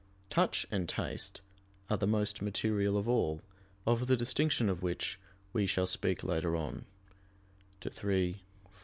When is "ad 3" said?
7.85-8.33